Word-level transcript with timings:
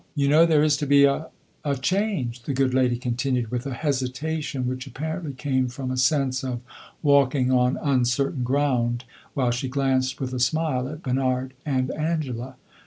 You 0.15 0.27
know 0.29 0.47
there 0.47 0.63
is 0.63 0.77
to 0.77 0.87
be 0.87 1.03
a 1.03 1.27
a 1.63 1.75
change," 1.75 2.41
the 2.41 2.55
good 2.55 2.73
lady 2.73 2.97
continued, 2.97 3.51
with 3.51 3.67
a 3.67 3.73
hesitation 3.75 4.65
which 4.67 4.87
apparently 4.87 5.33
came 5.33 5.67
from 5.67 5.91
a 5.91 5.95
sense 5.97 6.43
of 6.43 6.61
walking 7.03 7.51
on 7.51 7.77
uncertain 7.77 8.43
ground, 8.43 9.03
while 9.35 9.51
she 9.51 9.67
glanced 9.69 10.19
with 10.19 10.33
a 10.33 10.39
smile 10.39 10.89
at 10.89 11.03
Bernard 11.03 11.53
and 11.67 11.91
Angela. 11.91 12.55